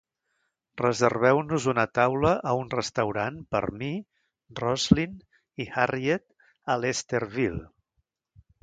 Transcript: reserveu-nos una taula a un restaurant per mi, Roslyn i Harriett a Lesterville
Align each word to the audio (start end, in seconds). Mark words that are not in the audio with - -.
reserveu-nos 0.81 1.67
una 1.73 1.83
taula 1.97 2.31
a 2.51 2.55
un 2.61 2.71
restaurant 2.77 3.37
per 3.57 3.63
mi, 3.83 3.91
Roslyn 4.63 5.17
i 5.67 5.71
Harriett 5.85 6.29
a 6.77 6.81
Lesterville 6.87 7.67